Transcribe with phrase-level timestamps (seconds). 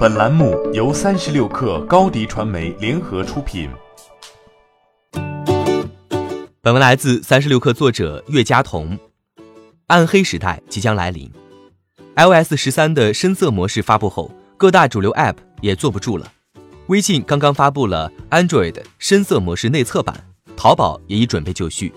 [0.00, 3.68] 本栏目由三十六氪高低传媒联合出品。
[6.62, 8.98] 本文来自三十六氪作者岳佳彤。
[9.88, 11.30] 暗黑时代即将来临
[12.16, 16.32] ，iOS 十三的深色模式发布后，各大主流 App 也坐不住了。
[16.86, 20.24] 微信刚刚发布了 Android 深色模式内测版，
[20.56, 21.92] 淘宝也已准备就绪。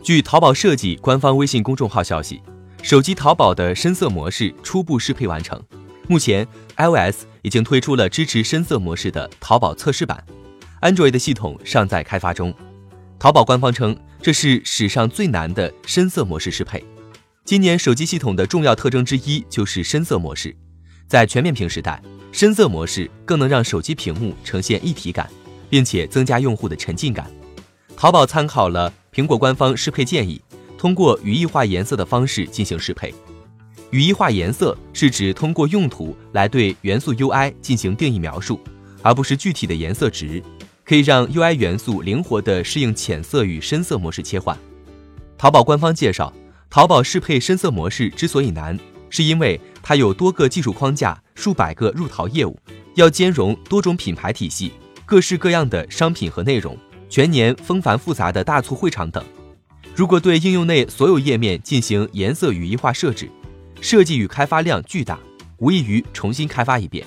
[0.00, 2.40] 据淘宝设计官方微信公众号消息，
[2.84, 5.60] 手机淘宝的深色模式初步适配完成。
[6.12, 10.22] 目前，iOS 已经推出了支持深色模式的淘宝测试版
[10.82, 12.52] ，Android 的系统尚在开发中。
[13.18, 16.84] 淘宝官方称，这是史上最难的深色模式适配。
[17.46, 20.54] 今年手机系统的重要特征之一就是深色模式，
[21.08, 21.98] 在全面屏时代，
[22.30, 25.30] 深色模式更能让手机屏幕呈现一体感，
[25.70, 27.32] 并且增加用户的沉浸感。
[27.96, 30.42] 淘宝参考了苹果官方适配建议，
[30.76, 33.14] 通过语义化颜色的方式进行适配。
[33.92, 38.58] 语义化颜色是指通过用途来对元素 UI 进行定义描述，
[39.02, 40.42] 而不是具体的颜色值，
[40.82, 44.56] 可以让 UI 元素灵活地适应浅色与深色模式切换。
[45.36, 46.32] 淘宝官方介绍，
[46.70, 48.78] 淘宝适配深色模式之所以难，
[49.10, 52.58] 是因为它有多个技术框架、数百个入淘业务，
[52.94, 54.72] 要兼容多种品牌体系、
[55.04, 56.74] 各式各样的商品和内容、
[57.10, 59.22] 全年纷繁复杂的大促会场等。
[59.94, 63.28] 如果对应用内所有页面进行颜色语义化设置，
[63.82, 65.18] 设计与开发量巨大，
[65.58, 67.04] 无异于重新开发一遍。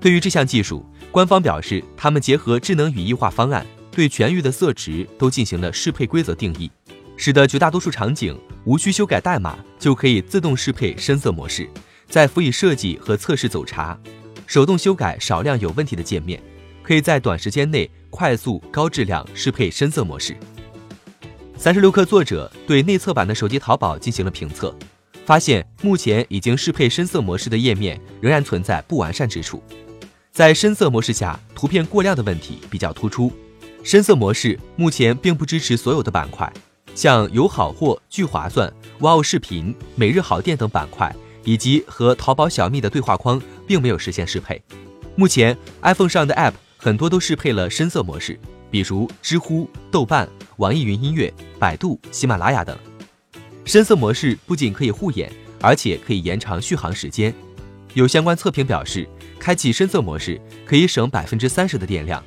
[0.00, 6.70] 对于这项技术，官方表示，他们结合智能语义化方案，对全域的色值都进行了适配规则定义，
[7.18, 11.68] 使得绝大多数场景无需修改代码就可以自动适配深色模式，
[12.08, 13.98] 再辅以设计和测试走查，
[14.46, 16.42] 手动修改少量有问题的界面，
[16.82, 20.34] 可以在短时间内快速高质量适配深色模式。
[21.58, 24.74] 三十六氪作者对内测版的手机淘宝进行了评测。
[25.24, 29.62] 发现目前已经适配深色模式的页面仍然存在不完善之处，
[30.30, 33.32] 在深色模式下，图片过亮的问题比较突出。
[33.82, 36.50] 深色模式目前并不支持所有的板块，
[36.94, 44.62] 像有好货、聚划算、哇哦视频、每日好店等板块，以及和淘宝小蜜的对话框，并没有实现适配。
[45.16, 48.38] 目前 iPhone 上的 App 很多都适配了深色模式，
[48.70, 52.76] 比如知乎、豆瓣、网易云音乐、百度、喜马拉雅等。
[53.64, 57.32] 深色模式不仅可以护眼，而且可以延长续航时间。
[57.94, 59.08] 有相关测评表示，
[59.38, 62.22] 开启深色模式可以省百分之三十的电量，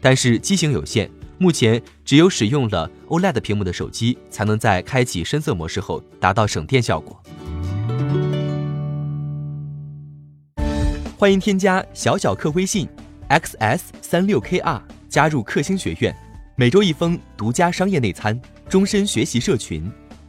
[0.00, 7.22] 但是机型有限，目前只有使用了 OLED 屏幕的手机才能在开启深色模式后达到省电效果。
[11.16, 12.86] 欢迎添加小小客微信
[13.30, 16.14] xs 三六 kr 加入克星学院，
[16.54, 18.38] 每周一封独家商业内参，
[18.68, 19.90] 终身学习社群。